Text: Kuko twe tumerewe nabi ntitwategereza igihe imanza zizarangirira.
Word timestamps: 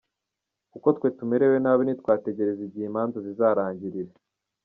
Kuko 0.71 0.87
twe 0.97 1.07
tumerewe 1.17 1.57
nabi 1.61 1.81
ntitwategereza 1.83 2.61
igihe 2.67 2.85
imanza 2.87 3.17
zizarangirira. 3.25 4.13